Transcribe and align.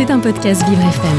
C'est 0.00 0.10
un 0.10 0.18
podcast 0.18 0.66
Vivre 0.66 0.80
FM. 0.80 1.18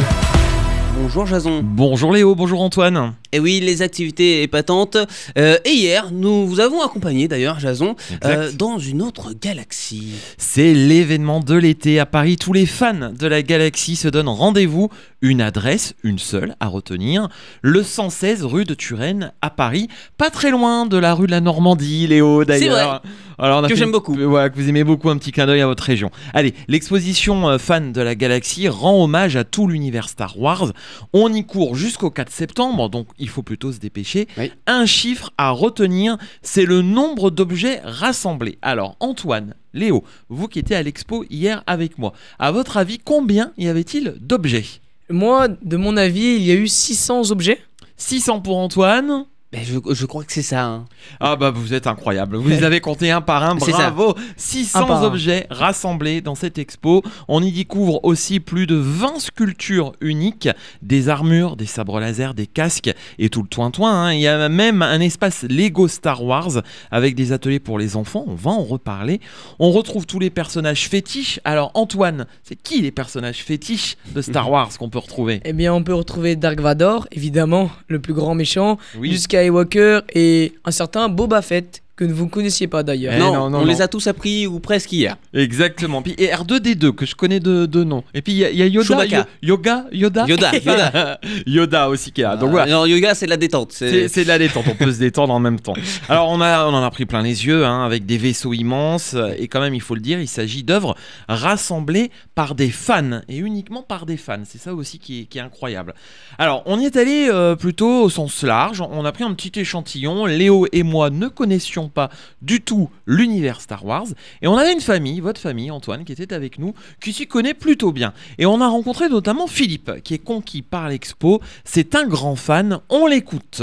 Bonjour 0.99 1.27
Jason. 1.27 1.61
Bonjour 1.63 2.11
Léo, 2.11 2.33
bonjour 2.33 2.63
Antoine. 2.63 3.13
Et 3.31 3.39
oui, 3.39 3.59
les 3.61 3.81
activités 3.81 4.43
épatantes. 4.43 4.97
Euh, 5.37 5.57
et 5.65 5.71
hier, 5.71 6.11
nous 6.11 6.45
vous 6.47 6.59
avons 6.59 6.81
accompagné 6.81 7.27
d'ailleurs, 7.27 7.59
Jason, 7.59 7.95
euh, 8.25 8.51
dans 8.51 8.77
une 8.77 9.01
autre 9.01 9.33
galaxie. 9.33 10.13
C'est 10.37 10.73
l'événement 10.73 11.39
de 11.39 11.55
l'été 11.55 11.99
à 11.99 12.05
Paris. 12.05 12.35
Tous 12.35 12.53
les 12.53 12.65
fans 12.65 13.11
de 13.17 13.27
la 13.27 13.41
galaxie 13.41 13.95
se 13.95 14.07
donnent 14.07 14.27
rendez-vous. 14.27 14.89
Une 15.21 15.41
adresse, 15.41 15.93
une 16.03 16.17
seule 16.17 16.55
à 16.59 16.67
retenir, 16.67 17.29
le 17.61 17.83
116 17.83 18.43
rue 18.43 18.63
de 18.63 18.73
Turenne 18.73 19.31
à 19.43 19.51
Paris, 19.51 19.87
pas 20.17 20.31
très 20.31 20.49
loin 20.49 20.87
de 20.87 20.97
la 20.97 21.13
rue 21.13 21.27
de 21.27 21.31
la 21.31 21.41
Normandie, 21.41 22.07
Léo 22.07 22.43
d'ailleurs. 22.43 23.03
Alors, 23.37 23.61
on 23.61 23.63
a 23.63 23.69
que 23.69 23.75
j'aime 23.75 23.91
beaucoup. 23.91 24.15
Ouais, 24.15 24.49
que 24.49 24.55
vous 24.55 24.69
aimez 24.69 24.83
beaucoup, 24.83 25.09
un 25.09 25.17
petit 25.17 25.31
clin 25.31 25.47
d'œil 25.47 25.61
à 25.61 25.67
votre 25.67 25.83
région. 25.83 26.11
Allez, 26.33 26.53
l'exposition 26.67 27.49
euh, 27.49 27.57
fan 27.57 27.91
de 27.91 28.01
la 28.01 28.13
galaxie 28.13 28.67
rend 28.67 29.03
hommage 29.03 29.35
à 29.35 29.43
tout 29.43 29.67
l'univers 29.67 30.09
Star 30.09 30.39
Wars. 30.39 30.73
On 31.11 31.33
y 31.33 31.43
court 31.43 31.75
jusqu'au 31.75 32.11
4 32.11 32.31
septembre, 32.31 32.89
donc 32.89 33.07
il 33.21 33.29
faut 33.29 33.43
plutôt 33.43 33.71
se 33.71 33.79
dépêcher. 33.79 34.27
Un 34.67 34.85
chiffre 34.85 35.31
à 35.37 35.51
retenir, 35.51 36.17
c'est 36.41 36.65
le 36.65 36.81
nombre 36.81 37.31
d'objets 37.31 37.79
rassemblés. 37.83 38.57
Alors, 38.61 38.97
Antoine, 38.99 39.55
Léo, 39.73 40.03
vous 40.27 40.47
qui 40.47 40.59
étiez 40.59 40.75
à 40.75 40.83
l'expo 40.83 41.23
hier 41.29 41.63
avec 41.67 41.97
moi, 41.97 42.11
à 42.39 42.51
votre 42.51 42.75
avis, 42.75 42.97
combien 42.97 43.53
y 43.57 43.67
avait-il 43.67 44.15
d'objets? 44.19 44.65
Moi, 45.09 45.47
de 45.47 45.77
mon 45.77 45.95
avis, 45.95 46.35
il 46.35 46.43
y 46.43 46.51
a 46.51 46.55
eu 46.55 46.67
600 46.67 47.31
objets. 47.31 47.59
600 47.97 48.41
pour 48.41 48.57
Antoine 48.57 49.25
ben, 49.51 49.65
je, 49.65 50.05
crois 50.05 50.23
que 50.23 50.31
c'est 50.31 50.41
ça. 50.41 50.63
Hein. 50.63 50.85
Ah 51.19 51.35
bah 51.35 51.51
vous 51.51 51.73
êtes 51.73 51.85
incroyable. 51.85 52.37
Vous 52.37 52.47
les 52.47 52.63
avez 52.63 52.79
comptés 52.79 53.11
un 53.11 53.19
par 53.19 53.43
un. 53.43 53.55
Bravo. 53.55 54.15
600 54.37 55.03
objets 55.03 55.45
rassemblés 55.49 56.21
dans 56.21 56.35
cette 56.35 56.57
expo. 56.57 57.03
On 57.27 57.43
y 57.43 57.51
découvre 57.51 57.99
aussi 58.03 58.39
plus 58.39 58.65
de 58.65 58.75
20 58.75 59.19
sculptures 59.19 59.91
uniques, 59.99 60.47
des 60.81 61.09
armures, 61.09 61.57
des 61.57 61.65
sabres 61.65 61.99
laser, 61.99 62.33
des 62.33 62.47
casques 62.47 62.93
et 63.19 63.27
tout 63.27 63.41
le 63.41 63.49
toin-toin. 63.49 63.91
Hein. 63.91 64.13
Il 64.13 64.21
y 64.21 64.27
a 64.27 64.47
même 64.47 64.81
un 64.81 65.01
espace 65.01 65.43
Lego 65.43 65.89
Star 65.89 66.23
Wars 66.23 66.61
avec 66.89 67.15
des 67.15 67.33
ateliers 67.33 67.59
pour 67.59 67.77
les 67.77 67.97
enfants. 67.97 68.23
On 68.27 68.35
va 68.35 68.51
en 68.51 68.63
reparler. 68.63 69.19
On 69.59 69.71
retrouve 69.71 70.05
tous 70.05 70.19
les 70.19 70.29
personnages 70.29 70.87
fétiches. 70.87 71.41
Alors 71.43 71.71
Antoine, 71.73 72.25
c'est 72.43 72.55
qui 72.55 72.81
les 72.81 72.91
personnages 72.91 73.43
fétiches 73.43 73.97
de 74.15 74.21
Star 74.21 74.49
Wars 74.49 74.69
qu'on 74.77 74.89
peut 74.89 74.99
retrouver? 74.99 75.41
Eh 75.43 75.51
bien 75.51 75.73
on 75.73 75.83
peut 75.83 75.93
retrouver 75.93 76.37
Dark 76.37 76.61
Vador, 76.61 77.09
évidemment, 77.11 77.69
le 77.89 77.99
plus 77.99 78.13
grand 78.13 78.33
méchant, 78.33 78.77
jusqu'à 79.01 79.40
Skywalker 79.41 80.01
et 80.13 80.53
un 80.65 80.71
certain 80.71 81.09
Boba 81.09 81.41
Fett 81.41 81.81
que 82.07 82.13
vous 82.13 82.25
ne 82.25 82.29
connaissiez 82.29 82.67
pas 82.67 82.83
d'ailleurs. 82.83 83.13
Eh 83.15 83.19
non, 83.19 83.53
on 83.53 83.65
les 83.65 83.81
a 83.81 83.87
tous 83.87 84.07
appris 84.07 84.47
ou 84.47 84.59
presque 84.59 84.91
hier. 84.91 85.17
Exactement. 85.33 86.01
Puis 86.01 86.15
et 86.17 86.27
R2D2 86.27 86.93
que 86.93 87.05
je 87.05 87.15
connais 87.15 87.39
de, 87.39 87.65
de 87.65 87.83
nom. 87.83 88.03
Et 88.13 88.21
puis 88.21 88.33
il 88.33 88.39
y, 88.39 88.61
a 88.61 88.65
Yoda, 88.65 89.05
Yoga, 89.43 89.85
Yoda, 89.91 90.25
Yoda, 90.27 90.51
Yoda, 90.65 91.19
Yoda 91.45 91.89
aussi 91.89 92.11
qui 92.11 92.21
est 92.21 92.23
là. 92.23 92.37
Donc 92.37 92.51
voilà. 92.51 92.71
Non, 92.71 92.85
Yoga 92.85 93.13
c'est 93.13 93.25
de 93.25 93.29
la 93.29 93.37
détente. 93.37 93.71
C'est 93.73 94.23
de 94.23 94.27
la 94.27 94.39
détente. 94.39 94.65
On 94.67 94.75
peut 94.75 94.91
se 94.91 94.97
détendre 94.97 95.33
en 95.33 95.39
même 95.39 95.59
temps. 95.59 95.73
Alors 96.09 96.29
on 96.29 96.41
a, 96.41 96.65
on 96.65 96.73
en 96.73 96.83
a 96.83 96.89
pris 96.89 97.05
plein 97.05 97.21
les 97.21 97.45
yeux 97.45 97.65
hein, 97.65 97.85
avec 97.85 98.05
des 98.05 98.17
vaisseaux 98.17 98.53
immenses 98.53 99.15
et 99.37 99.47
quand 99.47 99.61
même 99.61 99.75
il 99.75 99.81
faut 99.81 99.95
le 99.95 100.01
dire, 100.01 100.19
il 100.19 100.27
s'agit 100.27 100.63
d'œuvres 100.63 100.95
rassemblées 101.27 102.11
par 102.33 102.55
des 102.55 102.69
fans 102.69 103.21
et 103.29 103.37
uniquement 103.37 103.83
par 103.83 104.05
des 104.05 104.17
fans. 104.17 104.41
C'est 104.45 104.61
ça 104.61 104.73
aussi 104.73 104.97
qui 104.97 105.21
est, 105.21 105.25
qui 105.25 105.37
est, 105.37 105.41
incroyable. 105.41 105.93
Alors 106.39 106.63
on 106.65 106.79
y 106.79 106.85
est 106.85 106.97
allé 106.97 107.29
euh, 107.29 107.55
plutôt 107.55 108.03
au 108.03 108.09
sens 108.09 108.41
large. 108.41 108.81
On 108.81 109.05
a 109.05 109.11
pris 109.11 109.23
un 109.23 109.33
petit 109.33 109.59
échantillon. 109.59 110.25
Léo 110.25 110.65
et 110.71 110.81
moi 110.81 111.11
ne 111.11 111.27
connaissions 111.27 111.90
pas 111.91 112.09
du 112.41 112.61
tout 112.61 112.89
l'univers 113.05 113.61
Star 113.61 113.85
Wars. 113.85 114.07
Et 114.41 114.47
on 114.47 114.57
avait 114.57 114.73
une 114.73 114.81
famille, 114.81 115.19
votre 115.19 115.39
famille, 115.39 115.71
Antoine, 115.71 116.03
qui 116.03 116.11
était 116.13 116.33
avec 116.33 116.59
nous, 116.59 116.73
qui 116.99 117.13
s'y 117.13 117.27
connaît 117.27 117.53
plutôt 117.53 117.91
bien. 117.91 118.13
Et 118.37 118.45
on 118.45 118.61
a 118.61 118.67
rencontré 118.67 119.09
notamment 119.09 119.47
Philippe, 119.47 120.01
qui 120.03 120.13
est 120.13 120.23
conquis 120.23 120.61
par 120.61 120.89
l'expo. 120.89 121.41
C'est 121.63 121.95
un 121.95 122.07
grand 122.07 122.35
fan, 122.35 122.79
on 122.89 123.05
l'écoute. 123.05 123.61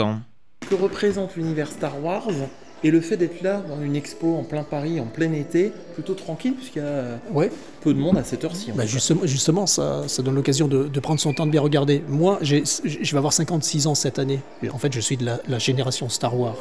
Que 0.69 0.75
représente 0.75 1.37
l'univers 1.37 1.69
Star 1.69 2.03
Wars 2.03 2.29
et 2.85 2.91
le 2.91 3.01
fait 3.01 3.17
d'être 3.17 3.43
là 3.43 3.63
dans 3.69 3.81
une 3.83 3.97
expo 3.97 4.37
en 4.37 4.45
plein 4.45 4.63
Paris, 4.63 5.01
en 5.01 5.07
plein 5.07 5.33
été, 5.33 5.73
plutôt 5.95 6.15
tranquille, 6.15 6.55
puisqu'il 6.55 6.83
y 6.83 6.85
a 6.85 7.19
ouais. 7.33 7.51
peu 7.81 7.93
de 7.93 7.99
monde 7.99 8.17
à 8.17 8.25
cette 8.25 8.45
heure-ci. 8.45 8.71
Bah 8.73 8.87
justement, 8.87 9.23
justement, 9.25 9.67
ça, 9.67 10.05
ça 10.07 10.23
donne 10.23 10.37
l'occasion 10.37 10.69
de, 10.69 10.87
de, 10.87 11.01
prendre 11.01 11.21
son 11.21 11.33
temps 11.33 11.47
de 11.47 11.51
bien 11.51 11.61
regarder. 11.61 12.03
Moi, 12.09 12.39
je 12.43 12.57
vais 12.57 13.19
avoir 13.19 13.33
56 13.33 13.87
ans 13.89 13.95
cette 13.95 14.19
année. 14.19 14.41
En 14.73 14.79
fait, 14.79 14.93
je 14.93 15.01
suis 15.01 15.17
de 15.17 15.25
la, 15.25 15.41
la 15.49 15.59
génération 15.59 16.09
Star 16.09 16.39
Wars. 16.39 16.57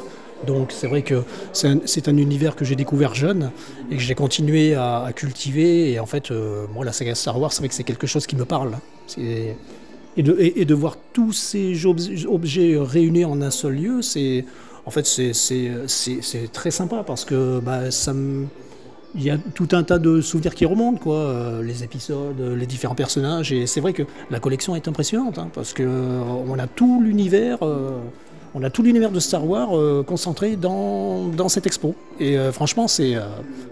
Donc 0.46 0.72
c'est 0.72 0.86
vrai 0.86 1.02
que 1.02 1.22
c'est 1.52 2.08
un, 2.08 2.16
univers 2.16 2.56
que 2.56 2.64
j'ai 2.64 2.76
découvert 2.76 3.14
jeune 3.14 3.50
et 3.90 3.96
que 3.96 4.02
j'ai 4.02 4.14
continué 4.14 4.74
à, 4.74 5.10
cultiver. 5.14 5.92
Et 5.92 6.00
en 6.00 6.06
fait, 6.06 6.30
euh, 6.30 6.66
moi, 6.72 6.84
la 6.84 6.92
saga 6.92 7.14
Star 7.14 7.40
Wars, 7.40 7.52
c'est 7.52 7.60
vrai 7.60 7.68
que 7.68 7.74
c'est 7.74 7.84
quelque 7.84 8.06
chose 8.06 8.26
qui 8.26 8.36
me 8.36 8.44
parle. 8.44 8.72
Et 9.16 9.54
de, 10.22 10.74
voir 10.74 10.96
tous 11.12 11.32
ces 11.32 11.86
objets 11.86 12.76
réunis 12.78 13.24
en 13.24 13.40
un 13.40 13.50
seul 13.50 13.74
lieu, 13.74 14.02
c'est 14.02 14.44
en 14.86 14.90
fait 14.90 15.06
c'est 15.06 16.52
très 16.52 16.70
sympa 16.70 17.04
parce 17.06 17.24
que 17.24 17.60
bah, 17.60 17.90
il 19.14 19.22
y 19.22 19.30
a 19.30 19.38
tout 19.38 19.68
un 19.72 19.82
tas 19.84 19.98
de 19.98 20.20
souvenirs 20.20 20.54
qui 20.54 20.66
remontent, 20.66 20.98
quoi, 20.98 21.16
euh, 21.16 21.62
les 21.62 21.82
épisodes, 21.82 22.40
les 22.40 22.66
différents 22.66 22.94
personnages, 22.94 23.52
et 23.52 23.66
c'est 23.66 23.80
vrai 23.80 23.92
que 23.92 24.02
la 24.30 24.38
collection 24.38 24.76
est 24.76 24.86
impressionnante, 24.86 25.38
hein, 25.38 25.48
parce 25.54 25.72
que 25.72 25.82
euh, 25.82 26.58
a 26.58 26.66
tout 26.66 27.00
l'univers 27.02 27.58
on 28.54 28.62
a 28.62 28.70
tout 28.70 28.82
l'univers 28.82 29.10
de 29.10 29.20
Star 29.20 29.46
Wars 29.46 29.76
euh, 29.76 30.02
concentré 30.02 30.56
dans, 30.56 31.28
dans, 31.28 31.48
cette 31.48 31.66
expo. 31.66 31.94
Et 32.20 32.38
euh, 32.38 32.52
franchement, 32.52 32.88
c'est, 32.88 33.14
euh, 33.14 33.22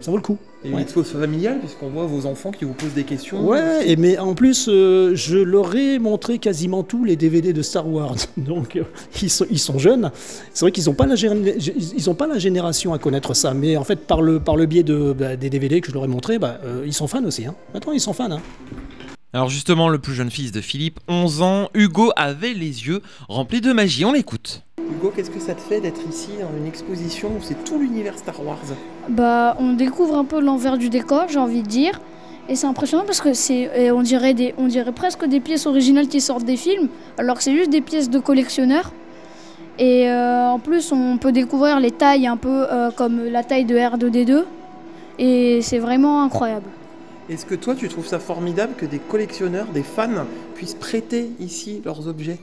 ça 0.00 0.10
vaut 0.10 0.16
le 0.16 0.22
coup. 0.22 0.38
Et 0.64 0.70
une 0.70 0.78
expo 0.78 1.04
familiale, 1.04 1.60
puisqu'on 1.60 1.88
voit 1.88 2.06
vos 2.06 2.26
enfants 2.26 2.50
qui 2.50 2.64
vous 2.64 2.72
posent 2.72 2.94
des 2.94 3.04
questions. 3.04 3.46
Ouais, 3.46 3.88
et 3.88 3.96
mais 3.96 4.18
en 4.18 4.34
plus, 4.34 4.66
je 4.66 5.36
leur 5.36 5.74
ai 5.76 5.98
montré 5.98 6.38
quasiment 6.38 6.82
tous 6.82 7.04
les 7.04 7.14
DVD 7.14 7.52
de 7.52 7.62
Star 7.62 7.88
Wars. 7.88 8.16
Donc, 8.36 8.80
ils, 9.22 9.30
sont, 9.30 9.46
ils 9.50 9.60
sont 9.60 9.78
jeunes. 9.78 10.10
C'est 10.52 10.64
vrai 10.64 10.72
qu'ils 10.72 10.86
n'ont 10.86 10.94
pas, 10.94 11.06
la 11.06 11.14
ils 11.14 12.10
ont 12.10 12.14
pas 12.14 12.26
la 12.26 12.38
génération 12.38 12.92
à 12.94 12.98
connaître 12.98 13.34
ça. 13.34 13.54
Mais 13.54 13.76
en 13.76 13.84
fait, 13.84 14.06
par 14.06 14.22
le, 14.22 14.40
par 14.40 14.56
le 14.56 14.66
biais 14.66 14.82
de, 14.82 15.14
bah, 15.16 15.36
des 15.36 15.50
DVD 15.50 15.80
que 15.80 15.88
je 15.88 15.92
leur 15.92 16.04
ai 16.04 16.08
montré, 16.08 16.38
bah, 16.38 16.58
ils 16.84 16.94
sont 16.94 17.06
fans 17.06 17.24
aussi. 17.24 17.46
Hein. 17.46 17.54
Maintenant, 17.72 17.92
ils 17.92 18.00
sont 18.00 18.12
fans. 18.12 18.30
Hein. 18.30 18.40
Alors 19.32 19.50
justement, 19.50 19.90
le 19.90 19.98
plus 19.98 20.14
jeune 20.14 20.30
fils 20.30 20.50
de 20.50 20.62
Philippe, 20.62 20.98
11 21.08 21.42
ans, 21.42 21.68
Hugo 21.74 22.10
avait 22.16 22.54
les 22.54 22.86
yeux 22.86 23.02
remplis 23.28 23.60
de 23.60 23.72
magie. 23.72 24.04
On 24.04 24.12
l'écoute. 24.12 24.65
Hugo, 24.90 25.12
qu'est-ce 25.14 25.30
que 25.30 25.40
ça 25.40 25.54
te 25.54 25.60
fait 25.60 25.80
d'être 25.80 26.00
ici 26.08 26.30
dans 26.40 26.56
une 26.56 26.66
exposition 26.66 27.28
où 27.28 27.42
c'est 27.42 27.64
tout 27.64 27.78
l'univers 27.78 28.18
Star 28.18 28.44
Wars 28.44 28.58
Bah, 29.08 29.56
on 29.58 29.72
découvre 29.72 30.16
un 30.16 30.24
peu 30.24 30.40
l'envers 30.40 30.78
du 30.78 30.88
décor, 30.88 31.26
j'ai 31.28 31.38
envie 31.38 31.62
de 31.62 31.68
dire. 31.68 32.00
Et 32.48 32.54
c'est 32.54 32.66
impressionnant 32.66 33.04
parce 33.04 33.20
que 33.20 33.32
c'est, 33.32 33.90
on 33.90 34.02
dirait, 34.02 34.32
des, 34.32 34.54
on 34.56 34.68
dirait 34.68 34.92
presque 34.92 35.24
des 35.24 35.40
pièces 35.40 35.66
originales 35.66 36.06
qui 36.06 36.20
sortent 36.20 36.44
des 36.44 36.56
films, 36.56 36.88
alors 37.18 37.36
que 37.36 37.42
c'est 37.42 37.54
juste 37.54 37.70
des 37.70 37.80
pièces 37.80 38.08
de 38.08 38.20
collectionneurs. 38.20 38.92
Et 39.78 40.08
euh, 40.08 40.48
en 40.48 40.58
plus, 40.58 40.92
on 40.92 41.18
peut 41.18 41.32
découvrir 41.32 41.80
les 41.80 41.90
tailles 41.90 42.26
un 42.26 42.36
peu 42.36 42.66
euh, 42.70 42.90
comme 42.90 43.24
la 43.24 43.44
taille 43.44 43.64
de 43.64 43.76
R2D2. 43.76 44.44
Et 45.18 45.60
c'est 45.62 45.78
vraiment 45.78 46.22
incroyable. 46.22 46.66
Est-ce 47.28 47.44
que 47.44 47.54
toi, 47.54 47.74
tu 47.74 47.88
trouves 47.88 48.06
ça 48.06 48.18
formidable 48.18 48.74
que 48.76 48.86
des 48.86 48.98
collectionneurs, 48.98 49.66
des 49.74 49.82
fans 49.82 50.24
puissent 50.54 50.74
prêter 50.74 51.30
ici 51.40 51.82
leurs 51.84 52.06
objets? 52.06 52.38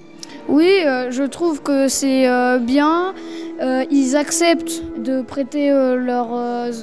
Oui, 0.48 0.82
euh, 0.86 1.12
je 1.12 1.24
trouve 1.24 1.62
que 1.62 1.88
c'est 1.88 2.28
euh, 2.28 2.60
bien. 2.60 3.14
Euh, 3.62 3.86
ils 3.90 4.16
acceptent 4.16 4.84
de 4.98 5.22
prêter 5.22 5.72
leurs 5.72 6.74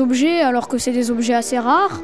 objets 0.00 0.40
alors 0.40 0.68
que 0.68 0.78
c'est 0.78 0.92
des 0.92 1.10
objets 1.10 1.34
assez 1.34 1.58
rares. 1.58 2.00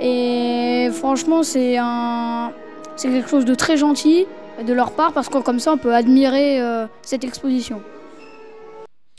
Et 0.00 0.88
franchement, 0.92 1.42
c'est 1.42 1.76
un... 1.78 2.52
c'est 2.96 3.08
quelque 3.08 3.28
chose 3.28 3.44
de 3.44 3.54
très 3.54 3.76
gentil 3.76 4.26
de 4.66 4.72
leur 4.72 4.92
part 4.92 5.12
parce 5.12 5.28
que 5.28 5.38
comme 5.38 5.60
ça, 5.60 5.72
on 5.72 5.78
peut 5.78 5.94
admirer 5.94 6.60
cette 7.02 7.24
exposition. 7.24 7.80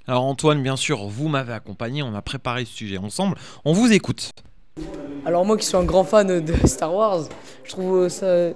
Alors 0.06 0.26
Antoine, 0.26 0.62
bien 0.62 0.76
sûr, 0.76 1.08
vous 1.08 1.30
m'avez 1.30 1.54
accompagné, 1.54 2.04
on 2.04 2.14
a 2.14 2.22
préparé 2.22 2.66
ce 2.66 2.74
sujet 2.74 2.98
ensemble. 2.98 3.38
On 3.64 3.72
vous 3.72 3.94
écoute. 3.94 4.32
Alors 5.26 5.46
moi 5.46 5.58
qui 5.58 5.66
suis 5.66 5.78
un 5.78 5.84
grand 5.84 6.04
fan 6.04 6.42
de 6.42 6.68
Star 6.68 6.94
Wars, 6.94 7.22
je 7.64 7.72
trouve 7.72 8.10
ça 8.10 8.50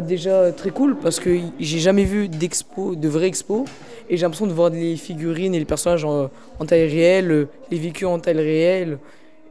déjà 0.00 0.52
très 0.52 0.70
cool 0.70 0.96
parce 0.96 1.20
que 1.20 1.38
j'ai 1.60 1.78
jamais 1.78 2.04
vu 2.04 2.28
d'expo, 2.28 2.94
de 2.94 3.08
vraie 3.08 3.26
expo, 3.26 3.64
et 4.08 4.16
j'ai 4.16 4.22
l'impression 4.22 4.46
de 4.46 4.52
voir 4.52 4.70
les 4.70 4.96
figurines 4.96 5.54
et 5.54 5.58
les 5.58 5.64
personnages 5.64 6.04
en, 6.04 6.30
taille 6.66 6.88
réelle, 6.88 7.48
les 7.70 7.78
véhicules 7.78 8.06
en 8.06 8.18
taille 8.18 8.36
réelle, 8.36 8.98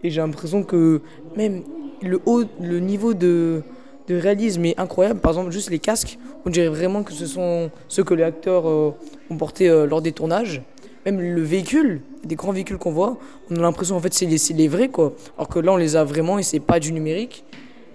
et 0.03 0.09
j'ai 0.09 0.21
l'impression 0.21 0.63
que 0.63 1.01
même 1.35 1.63
le 2.01 2.19
haut, 2.25 2.43
le 2.59 2.79
niveau 2.79 3.13
de, 3.13 3.61
de 4.07 4.15
réalisme 4.15 4.65
est 4.65 4.79
incroyable. 4.79 5.19
Par 5.19 5.31
exemple, 5.31 5.51
juste 5.51 5.69
les 5.69 5.79
casques, 5.79 6.17
on 6.45 6.49
dirait 6.49 6.69
vraiment 6.69 7.03
que 7.03 7.13
ce 7.13 7.27
sont 7.27 7.69
ceux 7.87 8.03
que 8.03 8.15
les 8.15 8.23
acteurs 8.23 8.67
euh, 8.67 8.95
ont 9.29 9.37
portés 9.37 9.69
euh, 9.69 9.85
lors 9.85 10.01
des 10.01 10.11
tournages 10.11 10.61
même 11.05 11.19
le 11.19 11.41
véhicule, 11.41 12.01
des 12.23 12.35
grands 12.35 12.51
véhicules 12.51 12.77
qu'on 12.77 12.91
voit, 12.91 13.17
on 13.49 13.55
a 13.55 13.59
l'impression 13.59 13.95
en 13.95 13.99
fait 13.99 14.13
c'est 14.13 14.25
les, 14.25 14.37
les, 14.55 14.67
vrais 14.67 14.89
quoi. 14.89 15.13
Alors 15.37 15.47
que 15.47 15.59
là 15.59 15.73
on 15.73 15.77
les 15.77 15.95
a 15.95 16.03
vraiment 16.03 16.37
et 16.37 16.43
c'est 16.43 16.59
pas 16.59 16.79
du 16.79 16.93
numérique. 16.93 17.43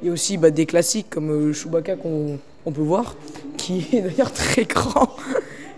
Il 0.02 0.08
y 0.08 0.10
a 0.10 0.12
aussi 0.12 0.36
bah, 0.36 0.50
des 0.50 0.66
classiques 0.66 1.08
comme 1.10 1.30
euh, 1.30 1.52
Chewbacca 1.52 1.96
qu'on 1.96 2.38
on 2.64 2.72
peut 2.72 2.82
voir, 2.82 3.14
qui 3.56 3.86
est 3.92 4.02
d'ailleurs 4.02 4.32
très 4.32 4.64
grand. 4.64 5.16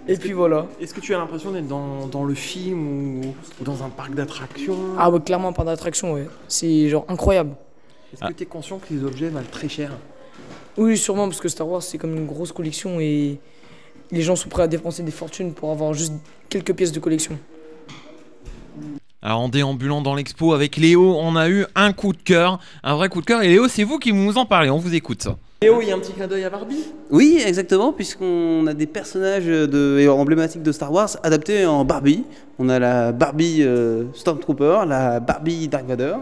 Et 0.08 0.16
puis 0.16 0.32
voilà. 0.32 0.66
Est-ce 0.80 0.94
que 0.94 1.00
tu 1.00 1.14
as 1.14 1.18
l'impression 1.18 1.52
d'être 1.52 1.68
dans, 1.68 2.06
dans, 2.06 2.24
le 2.24 2.34
film 2.34 3.20
ou, 3.20 3.34
dans 3.60 3.82
un 3.82 3.90
parc 3.90 4.14
d'attractions? 4.14 4.78
Ah 4.98 5.10
ouais, 5.10 5.20
clairement 5.20 5.48
un 5.48 5.52
parc 5.52 5.66
d'attractions, 5.66 6.14
ouais. 6.14 6.26
C'est 6.48 6.88
genre 6.88 7.04
incroyable. 7.08 7.54
Est-ce 8.12 8.26
que 8.26 8.32
tu 8.32 8.42
es 8.44 8.46
conscient 8.46 8.78
que 8.78 8.92
les 8.92 9.04
objets 9.04 9.28
valent 9.28 9.46
très 9.50 9.68
cher? 9.68 9.92
Oui, 10.78 10.96
sûrement, 10.96 11.28
parce 11.28 11.40
que 11.40 11.48
Star 11.48 11.68
Wars, 11.68 11.82
c'est 11.82 11.98
comme 11.98 12.16
une 12.16 12.26
grosse 12.26 12.52
collection 12.52 13.00
et 13.00 13.38
les 14.10 14.22
gens 14.22 14.34
sont 14.34 14.48
prêts 14.48 14.62
à 14.62 14.68
dépenser 14.68 15.02
des 15.02 15.10
fortunes 15.10 15.52
pour 15.52 15.70
avoir 15.70 15.92
juste 15.92 16.14
quelques 16.48 16.72
pièces 16.72 16.92
de 16.92 17.00
collection. 17.00 17.38
Alors 19.20 19.40
en 19.40 19.48
déambulant 19.48 20.00
dans 20.00 20.14
l'expo 20.14 20.52
avec 20.52 20.76
Léo, 20.76 21.16
on 21.18 21.34
a 21.34 21.48
eu 21.48 21.66
un 21.74 21.92
coup 21.92 22.12
de 22.12 22.22
cœur, 22.22 22.60
un 22.84 22.94
vrai 22.94 23.08
coup 23.08 23.20
de 23.20 23.26
cœur. 23.26 23.42
Et 23.42 23.48
Léo, 23.48 23.66
c'est 23.66 23.82
vous 23.82 23.98
qui 23.98 24.12
nous 24.12 24.38
en 24.38 24.46
parlez, 24.46 24.70
on 24.70 24.78
vous 24.78 24.94
écoute. 24.94 25.26
Léo, 25.60 25.80
il 25.82 25.88
y 25.88 25.90
a 25.90 25.96
un 25.96 25.98
petit 25.98 26.12
clin 26.12 26.28
d'œil 26.28 26.44
à 26.44 26.50
Barbie? 26.50 26.84
Oui, 27.10 27.42
exactement, 27.44 27.92
puisqu'on 27.92 28.64
a 28.68 28.74
des 28.74 28.86
personnages 28.86 29.46
de, 29.46 30.08
emblématiques 30.08 30.62
de 30.62 30.70
Star 30.70 30.92
Wars 30.92 31.16
adaptés 31.24 31.66
en 31.66 31.84
Barbie. 31.84 32.22
On 32.60 32.68
a 32.68 32.78
la 32.78 33.10
Barbie 33.10 33.64
euh, 33.64 34.04
Stormtrooper, 34.14 34.82
la 34.86 35.18
Barbie 35.18 35.66
Dark 35.66 35.84
Vader 35.84 36.14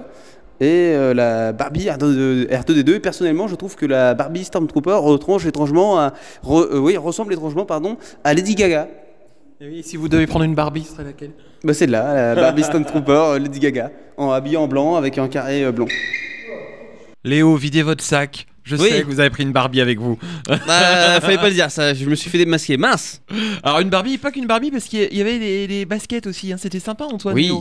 et 0.59 0.95
euh, 0.95 1.13
la 1.13 1.53
Barbie 1.53 1.89
R2D2. 1.89 2.95
Et 2.95 3.01
personnellement, 3.01 3.47
je 3.47 3.57
trouve 3.57 3.77
que 3.77 3.85
la 3.85 4.15
Barbie 4.15 4.45
Stormtrooper 4.45 5.01
retranche 5.03 5.45
étrangement 5.45 5.99
à, 5.99 6.15
euh, 6.49 6.79
oui, 6.79 6.97
ressemble 6.97 7.35
étrangement 7.35 7.67
pardon, 7.67 7.99
à 8.25 8.33
Lady 8.33 8.55
Gaga. 8.55 8.89
Et 9.59 9.69
oui, 9.69 9.83
si 9.83 9.97
vous 9.97 10.09
devez 10.09 10.27
prendre 10.27 10.45
une 10.45 10.55
Barbie, 10.55 10.85
ce 10.85 10.93
serait 10.93 11.05
laquelle? 11.05 11.31
Bah, 11.65 11.73
C'est 11.73 11.87
là, 11.87 12.35
la 12.35 12.41
Barbie 12.41 12.63
Stormtrooper, 12.63 13.39
Lady 13.41 13.59
Gaga, 13.59 13.91
en 14.19 14.31
habillé 14.31 14.59
en 14.59 14.69
blanc 14.69 14.97
avec 14.97 15.17
un 15.17 15.29
carré 15.29 15.71
blanc. 15.73 15.87
Léo, 17.25 17.57
videz 17.57 17.83
votre 17.83 18.05
sac. 18.05 18.47
Je 18.65 18.77
sais 18.77 19.01
que 19.03 19.07
vous 19.07 19.21
avez 19.21 19.31
pris 19.31 19.45
une 19.45 19.53
Barbie 19.53 19.81
avec 19.81 19.99
vous. 19.99 20.19
Bah, 20.47 21.21
fallait 21.21 21.39
pas 21.39 21.49
le 21.49 21.55
dire, 21.55 21.71
ça. 21.71 21.95
Je 21.95 22.05
me 22.05 22.15
suis 22.15 22.29
fait 22.29 22.39
démasquer. 22.39 22.77
Mince. 22.77 23.23
Alors 23.63 23.81
une 23.81 23.89
Barbie, 23.89 24.19
pas 24.19 24.31
qu'une 24.31 24.47
Barbie, 24.47 24.71
parce 24.71 24.85
qu'il 24.85 25.15
y 25.15 25.21
avait 25.21 25.67
des, 25.67 25.87
baskets 25.87 26.27
aussi. 26.27 26.53
Hein. 26.53 26.57
C'était 26.59 26.81
sympa, 26.81 27.05
Antoine. 27.05 27.35
Oui. 27.35 27.53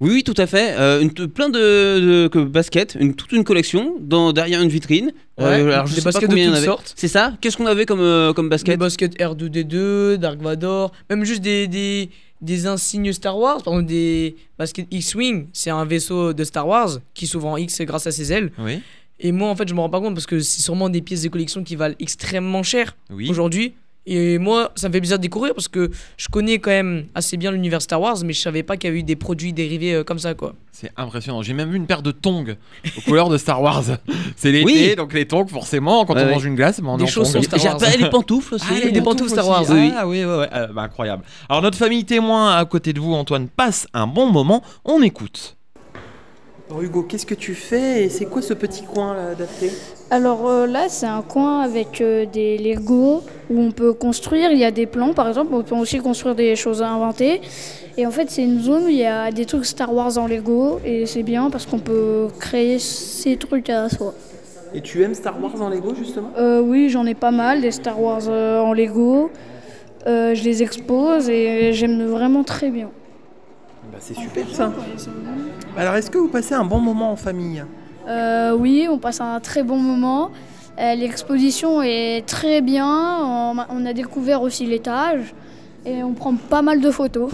Oui, 0.00 0.10
oui, 0.12 0.22
tout 0.22 0.34
à 0.36 0.46
fait. 0.46 0.76
Euh, 0.78 1.00
une, 1.00 1.10
plein 1.10 1.48
de, 1.48 2.28
baskets, 2.44 2.96
une, 3.00 3.14
toute 3.14 3.32
une 3.32 3.42
collection 3.42 3.96
dans, 4.00 4.32
derrière 4.32 4.62
une 4.62 4.68
vitrine. 4.68 5.12
Euh, 5.40 5.72
alors 5.72 5.86
je 5.86 5.94
des 5.94 6.00
sais 6.00 6.04
baskets 6.04 6.28
pas 6.28 6.34
de 6.34 6.44
toutes 6.44 6.64
sortes. 6.64 6.92
C'est 6.96 7.08
ça? 7.08 7.32
Qu'est-ce 7.40 7.56
qu'on 7.56 7.66
avait 7.66 7.84
comme, 7.84 8.00
euh, 8.00 8.32
comme 8.32 8.48
basket? 8.48 8.74
Des 8.74 8.76
baskets 8.76 9.18
R2D2, 9.18 10.14
Dark 10.14 10.40
Vador, 10.40 10.92
même 11.10 11.24
juste 11.24 11.42
des, 11.42 11.66
des, 11.66 12.10
des 12.40 12.66
insignes 12.66 13.12
Star 13.12 13.36
Wars. 13.36 13.62
Par 13.62 13.74
exemple, 13.74 13.88
des 13.88 14.36
baskets 14.56 14.86
X-Wing, 14.90 15.48
c'est 15.52 15.70
un 15.70 15.84
vaisseau 15.84 16.32
de 16.32 16.44
Star 16.44 16.68
Wars 16.68 16.98
qui 17.14 17.26
s'ouvre 17.26 17.48
en 17.48 17.56
X 17.56 17.80
grâce 17.82 18.06
à 18.06 18.12
ses 18.12 18.32
ailes. 18.32 18.52
Oui. 18.58 18.80
Et 19.20 19.32
moi, 19.32 19.48
en 19.48 19.56
fait, 19.56 19.68
je 19.68 19.74
me 19.74 19.80
rends 19.80 19.90
pas 19.90 20.00
compte 20.00 20.14
parce 20.14 20.26
que 20.26 20.38
c'est 20.38 20.62
sûrement 20.62 20.88
des 20.88 21.02
pièces 21.02 21.22
de 21.22 21.28
collection 21.28 21.64
qui 21.64 21.74
valent 21.74 21.96
extrêmement 21.98 22.62
cher 22.62 22.96
aujourd'hui. 23.28 23.74
Et 24.10 24.38
moi, 24.38 24.72
ça 24.74 24.88
me 24.88 24.94
fait 24.94 25.00
bizarre 25.00 25.18
de 25.18 25.22
découvrir 25.22 25.52
parce 25.52 25.68
que 25.68 25.90
je 26.16 26.28
connais 26.28 26.58
quand 26.58 26.70
même 26.70 27.04
assez 27.14 27.36
bien 27.36 27.52
l'univers 27.52 27.82
Star 27.82 28.00
Wars, 28.00 28.16
mais 28.24 28.32
je 28.32 28.40
savais 28.40 28.62
pas 28.62 28.78
qu'il 28.78 28.88
y 28.88 28.90
avait 28.90 29.00
eu 29.00 29.02
des 29.02 29.16
produits 29.16 29.52
dérivés 29.52 29.92
euh, 29.92 30.02
comme 30.02 30.18
ça, 30.18 30.32
quoi. 30.32 30.54
C'est 30.72 30.90
impressionnant. 30.96 31.42
J'ai 31.42 31.52
même 31.52 31.68
vu 31.68 31.76
une 31.76 31.86
paire 31.86 32.00
de 32.00 32.10
tongs 32.10 32.56
aux 32.96 33.00
couleurs 33.02 33.28
de 33.28 33.36
Star 33.36 33.60
Wars. 33.60 33.84
C'est 34.36 34.50
l'été, 34.50 34.96
donc 34.96 35.12
les 35.12 35.28
tongs, 35.28 35.46
forcément, 35.46 36.06
quand 36.06 36.16
on 36.16 36.24
mange 36.30 36.46
une 36.46 36.54
glace, 36.54 36.80
on 36.82 36.96
des 36.96 37.06
chaussons 37.06 37.42
Star 37.42 37.62
Wars. 37.62 37.78
Les 37.98 38.08
pantoufles 38.08 38.54
aussi. 38.54 38.64
Ah, 38.70 38.88
des 38.88 39.02
pantoufles 39.02 39.30
Star 39.30 39.46
Wars. 39.46 39.64
Oui. 39.68 39.92
Ah 39.94 40.08
oui, 40.08 40.24
ouais, 40.24 40.36
ouais. 40.38 40.48
Euh, 40.54 40.68
bah, 40.68 40.82
incroyable. 40.82 41.24
Alors 41.50 41.60
notre 41.60 41.76
famille 41.76 42.06
témoin 42.06 42.56
à 42.56 42.64
côté 42.64 42.94
de 42.94 43.00
vous, 43.00 43.12
Antoine, 43.12 43.48
passe 43.48 43.86
un 43.92 44.06
bon 44.06 44.32
moment. 44.32 44.62
On 44.86 45.02
écoute. 45.02 45.57
Hugo, 46.76 47.02
qu'est-ce 47.02 47.26
que 47.26 47.34
tu 47.34 47.54
fais 47.54 48.04
et 48.04 48.08
c'est 48.08 48.26
quoi 48.26 48.42
ce 48.42 48.52
petit 48.54 48.82
coin 48.82 49.14
là 49.14 49.30
adapté 49.32 49.70
Alors 50.10 50.48
euh, 50.48 50.66
là, 50.66 50.88
c'est 50.88 51.06
un 51.06 51.22
coin 51.22 51.60
avec 51.60 52.00
euh, 52.00 52.26
des 52.26 52.58
Lego 52.58 53.22
où 53.50 53.60
on 53.60 53.70
peut 53.70 53.94
construire. 53.94 54.52
Il 54.52 54.58
y 54.58 54.64
a 54.64 54.70
des 54.70 54.86
plans, 54.86 55.14
par 55.14 55.28
exemple. 55.28 55.54
On 55.54 55.62
peut 55.62 55.74
aussi 55.74 55.98
construire 55.98 56.34
des 56.34 56.56
choses 56.56 56.82
à 56.82 56.90
inventer. 56.90 57.40
Et 57.96 58.06
en 58.06 58.10
fait, 58.10 58.30
c'est 58.30 58.44
une 58.44 58.60
zone 58.60 58.84
où 58.84 58.88
il 58.88 58.96
y 58.96 59.06
a 59.06 59.30
des 59.32 59.46
trucs 59.46 59.64
Star 59.64 59.92
Wars 59.92 60.18
en 60.18 60.26
Lego 60.26 60.78
et 60.84 61.06
c'est 61.06 61.22
bien 61.22 61.50
parce 61.50 61.66
qu'on 61.66 61.80
peut 61.80 62.28
créer 62.38 62.78
ces 62.78 63.36
trucs 63.36 63.70
à 63.70 63.88
soi. 63.88 64.14
Et 64.74 64.82
tu 64.82 65.02
aimes 65.02 65.14
Star 65.14 65.42
Wars 65.42 65.60
en 65.60 65.70
Lego 65.70 65.94
justement? 65.94 66.30
Euh, 66.38 66.60
Oui, 66.60 66.90
j'en 66.90 67.06
ai 67.06 67.14
pas 67.14 67.30
mal 67.30 67.60
des 67.62 67.70
Star 67.70 68.00
Wars 68.00 68.28
en 68.28 68.72
Lego. 68.72 69.30
je 70.06 70.44
les 70.44 70.62
expose 70.62 71.28
et 71.30 71.72
j'aime 71.72 72.04
vraiment 72.06 72.44
très 72.44 72.70
bien. 72.70 72.90
Bah, 73.90 73.98
c'est 74.00 74.14
super 74.14 74.46
ça. 74.50 74.72
Alors, 75.76 75.94
est-ce 75.94 76.10
que 76.10 76.18
vous 76.18 76.28
passez 76.28 76.54
un 76.54 76.64
bon 76.64 76.78
moment 76.80 77.12
en 77.12 77.16
famille? 77.16 77.64
Euh, 78.08 78.52
Oui, 78.52 78.86
on 78.90 78.98
passe 78.98 79.20
un 79.20 79.40
très 79.40 79.62
bon 79.62 79.78
moment. 79.78 80.30
Euh, 80.78 80.94
l'exposition 80.94 81.82
est 81.82 82.24
très 82.26 82.60
bien. 82.60 83.56
On 83.70 83.86
a 83.86 83.92
découvert 83.92 84.42
aussi 84.42 84.66
l'étage 84.66 85.34
et 85.84 86.02
on 86.02 86.12
prend 86.12 86.34
pas 86.34 86.62
mal 86.62 86.80
de 86.80 86.90
photos. 86.90 87.32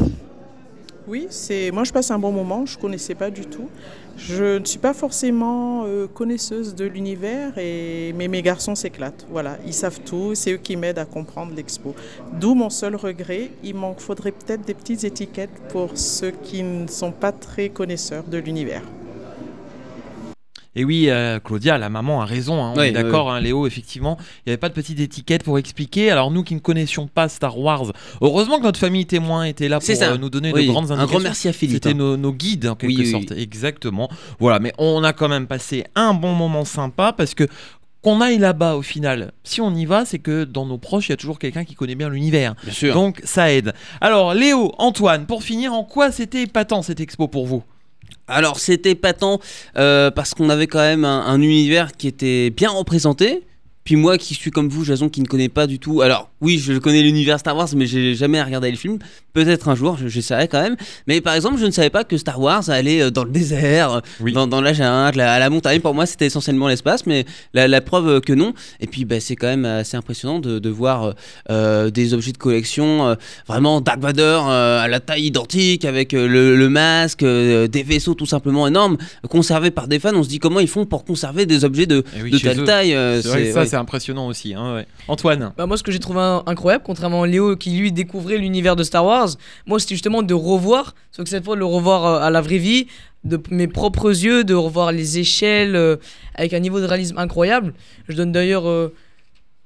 Oui, 1.06 1.26
c'est 1.28 1.70
moi 1.70 1.84
je 1.84 1.92
passe 1.92 2.10
un 2.10 2.18
bon 2.18 2.32
moment, 2.32 2.64
je 2.64 2.76
ne 2.76 2.80
connaissais 2.80 3.14
pas 3.14 3.30
du 3.30 3.44
tout. 3.44 3.68
Je 4.16 4.58
ne 4.58 4.64
suis 4.64 4.78
pas 4.78 4.94
forcément 4.94 5.84
euh, 5.84 6.06
connaisseuse 6.06 6.74
de 6.74 6.84
l'univers, 6.84 7.58
et... 7.58 8.14
mais 8.16 8.28
mes 8.28 8.42
garçons 8.42 8.74
s'éclatent. 8.74 9.26
Voilà, 9.30 9.58
ils 9.66 9.74
savent 9.74 10.00
tout, 10.00 10.34
c'est 10.34 10.52
eux 10.52 10.56
qui 10.56 10.76
m'aident 10.76 11.00
à 11.00 11.04
comprendre 11.04 11.52
l'expo. 11.54 11.94
D'où 12.40 12.54
mon 12.54 12.70
seul 12.70 12.96
regret, 12.96 13.50
il 13.62 13.74
m'en 13.74 13.94
faudrait 13.94 14.32
peut-être 14.32 14.62
des 14.62 14.74
petites 14.74 15.04
étiquettes 15.04 15.50
pour 15.68 15.98
ceux 15.98 16.30
qui 16.30 16.62
ne 16.62 16.86
sont 16.86 17.12
pas 17.12 17.32
très 17.32 17.68
connaisseurs 17.68 18.24
de 18.24 18.38
l'univers. 18.38 18.82
Et 20.76 20.84
oui, 20.84 21.06
euh, 21.08 21.38
Claudia, 21.38 21.78
la 21.78 21.88
maman 21.88 22.20
a 22.20 22.24
raison, 22.24 22.62
hein, 22.64 22.74
on 22.76 22.82
est 22.82 22.92
d'accord, 22.92 23.30
hein, 23.30 23.40
Léo, 23.40 23.66
effectivement, 23.66 24.16
il 24.20 24.48
n'y 24.48 24.52
avait 24.52 24.58
pas 24.58 24.68
de 24.68 24.74
petite 24.74 24.98
étiquette 24.98 25.44
pour 25.44 25.58
expliquer. 25.58 26.10
Alors 26.10 26.30
nous 26.30 26.42
qui 26.42 26.54
ne 26.54 26.60
connaissions 26.60 27.06
pas 27.06 27.28
Star 27.28 27.58
Wars, 27.58 27.92
heureusement 28.20 28.58
que 28.58 28.64
notre 28.64 28.80
famille 28.80 29.06
témoin 29.06 29.44
était 29.44 29.68
là 29.68 29.78
pour 29.78 29.88
euh, 29.88 30.18
nous 30.18 30.30
donner 30.30 30.52
de 30.52 30.62
grandes 30.62 30.90
indications. 30.90 31.02
Un 31.02 31.06
grand 31.06 31.20
merci 31.20 31.48
à 31.48 31.52
Philippe. 31.52 31.84
C'était 31.84 31.90
hein. 31.90 32.16
nos, 32.16 32.32
guides 32.32 32.66
en 32.66 32.74
quelque 32.74 33.04
sorte, 33.04 33.32
exactement. 33.32 34.08
Voilà, 34.40 34.58
mais 34.58 34.72
on 34.78 35.04
a 35.04 35.12
quand 35.12 35.28
même 35.28 35.46
passé 35.46 35.84
un 35.94 36.14
bon 36.14 36.34
moment 36.34 36.64
sympa 36.64 37.12
parce 37.12 37.34
que 37.34 37.46
qu'on 38.02 38.20
aille 38.20 38.38
là-bas 38.38 38.74
au 38.74 38.82
final, 38.82 39.32
si 39.44 39.62
on 39.62 39.74
y 39.74 39.86
va, 39.86 40.04
c'est 40.04 40.18
que 40.18 40.44
dans 40.44 40.66
nos 40.66 40.76
proches, 40.76 41.08
il 41.08 41.12
y 41.12 41.14
a 41.14 41.16
toujours 41.16 41.38
quelqu'un 41.38 41.64
qui 41.64 41.74
connaît 41.74 41.94
bien 41.94 42.10
l'univers. 42.10 42.54
Bien 42.62 42.72
sûr. 42.72 42.94
Donc 42.94 43.20
ça 43.24 43.50
aide. 43.50 43.72
Alors 44.00 44.34
Léo, 44.34 44.74
Antoine, 44.78 45.24
pour 45.24 45.42
finir, 45.42 45.72
en 45.72 45.84
quoi 45.84 46.12
c'était 46.12 46.42
épatant 46.42 46.82
cette 46.82 47.00
expo 47.00 47.28
pour 47.28 47.46
vous? 47.46 47.62
Alors 48.28 48.58
c'était 48.58 48.94
patent 48.94 49.40
euh, 49.76 50.10
parce 50.10 50.34
qu'on 50.34 50.48
avait 50.50 50.66
quand 50.66 50.80
même 50.80 51.04
un, 51.04 51.40
univers 51.40 51.92
qui 51.92 52.08
était 52.08 52.50
bien 52.50 52.70
représenté. 52.70 53.44
Puis 53.84 53.96
moi 53.96 54.16
qui 54.16 54.34
suis 54.34 54.50
comme 54.50 54.69
vous, 54.69 54.82
Jason, 54.82 55.10
qui 55.10 55.20
ne 55.20 55.26
connaît 55.26 55.50
pas 55.50 55.66
du 55.66 55.78
tout. 55.78 56.00
Alors 56.00 56.31
oui, 56.40 56.58
je 56.58 56.72
connais 56.75 57.02
l'univers 57.02 57.38
Star 57.38 57.56
Wars, 57.56 57.69
mais 57.76 57.86
j'ai 57.86 58.14
jamais 58.14 58.42
regardé 58.42 58.70
le 58.70 58.76
film. 58.76 58.98
Peut-être 59.34 59.69
un 59.69 59.75
jour, 59.75 59.98
j'essaierai 60.06 60.48
quand 60.48 60.62
même. 60.62 60.76
Mais 61.06 61.20
par 61.20 61.34
exemple, 61.34 61.58
je 61.58 61.66
ne 61.66 61.70
savais 61.70 61.90
pas 61.90 62.04
que 62.04 62.16
Star 62.16 62.40
Wars 62.40 62.69
allait 62.70 63.02
euh, 63.02 63.10
dans 63.10 63.25
le 63.25 63.31
désert, 63.31 64.00
dans, 64.32 64.46
dans, 64.46 64.60
la 64.60 64.72
jungle, 64.72 65.20
à 65.20 65.38
la 65.38 65.50
montagne. 65.50 65.81
Pour 65.81 65.94
moi, 65.94 66.06
c'était 66.06 66.26
essentiellement 66.26 66.69
l'espace, 66.69 67.04
mais 67.04 67.26
la, 67.52 67.81
preuve 67.81 68.20
que 68.20 68.32
non. 68.32 68.54
Et 68.81 68.86
puis, 68.86 69.04
bah, 69.04 69.20
c'est 69.20 69.36
quand 69.36 69.48
même 69.48 69.64
assez 69.64 69.96
impressionnant 69.96 70.38
de, 70.38 70.58
de 70.58 70.70
voir 70.70 71.14
euh, 71.50 71.91
des 71.91 72.14
objets 72.14 72.32
de 72.32 72.38
collection, 72.38 73.08
euh, 73.08 73.14
vraiment 73.46 73.81
Dark 73.81 74.00
Vader 74.00 74.41
à 74.46 74.88
la 74.88 75.00
taille 75.00 75.24
identique, 75.24 75.84
avec 75.84 76.12
le, 76.12 76.69
masque, 76.69 77.24
des 77.24 77.82
vaisseaux 77.82 78.14
tout 78.14 78.26
simplement 78.26 78.67
énormes, 78.67 78.96
conservés 79.29 79.70
par 79.70 79.88
des 79.88 79.98
fans. 79.98 80.14
On 80.14 80.22
se 80.22 80.29
dit 80.29 80.38
comment 80.38 80.60
ils 80.60 80.69
font 80.69 80.86
pour 80.86 81.05
conserver 81.05 81.44
des 81.44 81.64
objets 81.64 81.86
de, 81.86 82.05
eh 82.17 82.31
de 82.31 82.38
telle 82.38 82.64
taille. 82.64 82.96
Impressionnant 83.76 84.26
aussi. 84.26 84.54
Hein, 84.54 84.84
Antoine 85.08 85.52
bah, 85.56 85.66
Moi, 85.66 85.76
ce 85.76 85.82
que 85.82 85.93
j'ai 85.93 85.98
trouvé 85.98 86.20
incroyable, 86.46 86.84
contrairement 86.84 87.22
à 87.22 87.26
Léo 87.26 87.56
qui 87.56 87.70
lui 87.70 87.93
découvrait 87.93 88.38
l'univers 88.38 88.76
de 88.76 88.82
Star 88.82 89.04
Wars, 89.04 89.31
moi, 89.66 89.78
c'était 89.78 89.94
justement 89.94 90.22
de 90.22 90.34
revoir, 90.34 90.94
sauf 91.12 91.24
que 91.24 91.31
cette 91.31 91.44
fois, 91.44 91.54
de 91.54 91.60
le 91.60 91.66
revoir 91.66 92.04
euh, 92.06 92.20
à 92.20 92.31
la 92.31 92.40
vraie 92.40 92.58
vie, 92.58 92.86
de 93.24 93.40
mes 93.50 93.69
propres 93.69 94.10
yeux, 94.10 94.44
de 94.44 94.54
revoir 94.54 94.93
les 94.93 95.19
échelles 95.19 95.76
euh, 95.76 95.96
avec 96.34 96.52
un 96.52 96.60
niveau 96.60 96.81
de 96.81 96.84
réalisme 96.84 97.19
incroyable. 97.19 97.74
Je 98.08 98.16
donne 98.16 98.32
d'ailleurs. 98.32 98.69
Euh, 98.69 98.94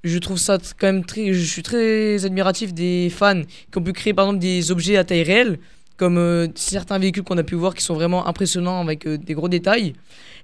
je 0.05 0.17
trouve 0.19 0.39
ça 0.39 0.59
quand 0.79 0.87
même 0.87 1.05
très. 1.05 1.33
Je 1.33 1.45
suis 1.45 1.63
très 1.63 2.25
admiratif 2.25 2.73
des 2.73 3.11
fans 3.11 3.43
qui 3.43 3.79
ont 3.79 3.83
pu 3.83 3.93
créer 3.93 4.15
par 4.15 4.27
exemple 4.27 4.41
des 4.41 4.71
objets 4.71 4.97
à 4.97 5.03
taille 5.03 5.25
réelle, 5.25 5.59
comme 5.99 6.49
certains 6.55 6.99
véhicules 6.99 7.25
qu'on 7.25 7.37
a 7.37 7.43
pu 7.43 7.57
voir 7.57 7.75
qui 7.75 7.83
sont 7.83 7.95
vraiment 7.95 8.27
impressionnants 8.27 8.81
avec 8.81 9.07
des 9.07 9.35
gros 9.35 9.49
détails. 9.49 9.95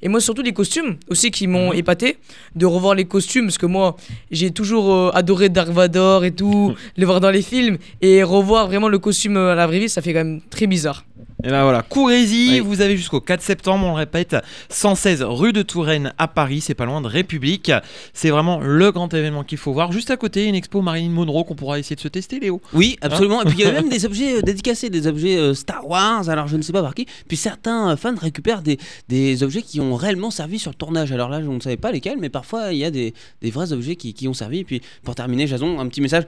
Et 0.04 0.08
moi, 0.08 0.20
surtout 0.20 0.42
les 0.42 0.52
costumes 0.52 0.96
aussi 1.08 1.30
qui 1.30 1.46
m'ont 1.46 1.73
mhm. 1.73 1.78
épaté, 1.78 2.18
de 2.54 2.66
revoir 2.66 2.94
les 2.94 3.06
costumes, 3.06 3.46
parce 3.46 3.56
que 3.56 3.66
moi, 3.66 3.96
j'ai 4.30 4.50
toujours 4.50 4.92
euh, 4.92 5.11
adoré 5.14 5.49
Dark 5.49 5.70
Vador 5.70 6.25
et 6.25 6.32
tout, 6.32 6.75
les 6.96 7.06
voir 7.06 7.20
dans 7.20 7.30
les 7.30 7.40
films, 7.40 7.78
et 8.02 8.23
revoir 8.23 8.66
vraiment 8.66 8.88
le 8.88 8.99
costume 8.99 9.38
à 9.38 9.54
la 9.54 9.66
vraie 9.66 9.80
vie, 9.80 9.88
ça 9.88 10.02
fait 10.02 10.12
quand 10.12 10.25
même 10.25 10.42
très 10.50 10.66
bizarre. 10.66 11.04
Et 11.47 11.51
ben 11.51 11.63
voilà, 11.63 11.83
courez-y, 11.83 12.61
vous 12.61 12.81
avez 12.81 12.97
jusqu'au 12.97 13.21
4 13.21 13.43
septembre, 13.43 13.85
on 13.85 13.91
le 13.91 13.97
répète, 13.97 14.35
116 14.71 15.23
rue 15.25 15.53
de 15.53 15.61
Touraine 15.61 16.15
à 16.17 16.27
Paris, 16.27 16.63
c'est 16.63 16.75
pas 16.75 16.87
loin 16.87 17.03
de 17.03 17.07
République. 17.07 17.71
C'est 18.15 18.31
vraiment 18.31 18.61
le 18.61 18.91
grand 18.93 19.13
événement 19.13 19.45
qu'il 19.45 19.59
faut 19.59 19.75
voir. 19.75 19.93
Juste 19.93 20.11
à 20.11 20.17
côté, 20.17 20.47
une 20.47 20.55
expo 20.55 20.81
Marilyn 20.81 21.11
Monroe 21.11 21.45
qu'on 21.45 21.55
pourra 21.55 21.79
essayer 21.79 21.97
de 21.97 22.01
se 22.01 22.09
tester, 22.09 22.41
Léo. 22.41 22.63
Oui, 22.73 22.97
absolument. 23.03 23.43
et 23.43 23.45
puis 23.45 23.57
il 23.59 23.65
y 23.67 23.69
a 23.69 23.73
même 23.73 23.89
des 23.91 24.07
objets 24.07 24.39
euh, 24.39 24.41
dédicacés, 24.41 24.89
des 24.89 25.07
objets 25.07 25.37
euh, 25.37 25.53
Star 25.53 25.87
Wars, 25.87 26.31
alors 26.31 26.49
je 26.49 26.57
ne 26.57 26.63
sais 26.63 26.73
pas 26.73 26.81
par 26.81 26.95
qui. 26.95 27.07
Puis 27.29 27.37
certains 27.37 27.91
euh, 27.91 27.97
fans 27.99 28.15
récupèrent 28.19 28.63
des, 28.63 28.79
des 29.11 29.43
objets 29.43 29.61
qui 29.61 29.83
ont 29.83 29.97
réellement 29.97 30.31
servi 30.31 30.59
sur 30.59 30.71
le 30.71 30.77
tournage. 30.77 31.13
Alors 31.13 31.29
là, 31.29 31.43
je 31.43 31.47
ne 31.47 31.61
savais 31.61 31.77
pas 31.77 31.93
lesquels, 31.93 32.17
mais 32.19 32.31
parfois 32.31 32.73
il 32.73 32.79
y 32.79 32.87
a 32.87 32.91
des, 32.91 33.13
des 33.43 33.51
vrais 33.51 33.75
objets 33.75 33.97
qui, 33.97 34.15
qui 34.15 34.29
ont 34.29 34.35
servi. 34.35 34.61
Et 34.61 34.65
puis 34.65 34.81
pour 35.03 35.15
terminer, 35.15 35.47
Jason, 35.47 35.79
un 35.79 35.89
petit 35.89 36.01
message 36.01 36.25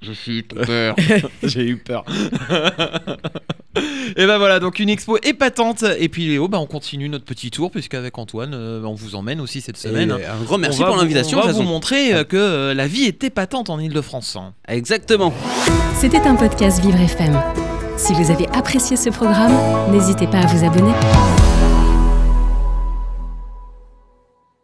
Je 0.00 0.12
suis 0.12 0.42
peur. 0.42 0.94
J'ai 1.42 1.66
eu 1.66 1.76
peur. 1.76 2.04
et 4.16 4.26
ben 4.26 4.38
voilà, 4.38 4.60
donc 4.60 4.78
une 4.78 4.88
expo 4.88 5.18
épatante. 5.22 5.84
Et 5.98 6.08
puis 6.08 6.26
Léo, 6.26 6.48
bah 6.48 6.58
on 6.60 6.66
continue 6.66 7.08
notre 7.08 7.24
petit 7.24 7.50
tour, 7.50 7.70
puisqu'avec 7.70 8.16
Antoine, 8.16 8.54
euh, 8.54 8.82
on 8.84 8.94
vous 8.94 9.16
emmène 9.16 9.40
aussi 9.40 9.60
cette 9.60 9.76
semaine. 9.76 10.16
Et 10.18 10.26
un 10.26 10.42
grand 10.44 10.58
merci 10.58 10.82
On 10.82 10.86
pour 10.86 10.96
l'invitation, 10.96 11.38
On 11.38 11.46
va 11.46 11.52
vous 11.52 11.62
montrer 11.62 12.14
euh, 12.14 12.24
que 12.24 12.36
euh, 12.36 12.74
la 12.74 12.86
vie 12.86 13.04
est 13.04 13.24
épatante 13.24 13.70
en 13.70 13.80
Ile-de-France. 13.80 14.38
Exactement. 14.68 15.32
C'était 15.96 16.20
un 16.20 16.36
podcast 16.36 16.80
Vivre 16.80 17.00
FM. 17.00 17.40
Si 17.96 18.12
vous 18.12 18.30
avez 18.30 18.48
apprécié 18.50 18.96
ce 18.96 19.10
programme, 19.10 19.56
n'hésitez 19.90 20.28
pas 20.28 20.38
à 20.38 20.46
vous 20.46 20.64
abonner. 20.64 20.92